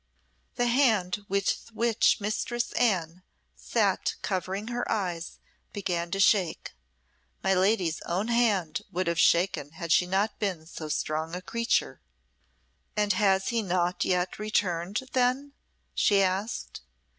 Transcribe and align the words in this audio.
The 0.55 0.65
hand 0.65 1.25
with 1.29 1.69
which 1.73 2.19
Mistress 2.19 2.71
Anne 2.71 3.21
sate 3.55 4.15
covering 4.23 4.69
her 4.69 4.91
eyes 4.91 5.37
began 5.73 6.09
to 6.09 6.19
shake. 6.19 6.71
My 7.43 7.53
lady's 7.53 8.01
own 8.07 8.27
hand 8.29 8.81
would 8.91 9.05
have 9.05 9.19
shaken 9.19 9.73
had 9.73 9.91
she 9.91 10.07
not 10.07 10.39
been 10.39 10.65
so 10.65 10.89
strong 10.89 11.35
a 11.35 11.39
creature. 11.43 12.01
"And 12.97 13.13
he 13.13 13.19
has 13.19 13.51
not 13.51 14.03
yet 14.03 14.39
returned, 14.39 15.01
then?" 15.13 15.53
she 15.93 16.23
asked. 16.23 16.81